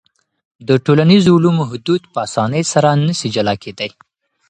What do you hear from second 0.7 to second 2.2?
ټولنیزو علومو حدود په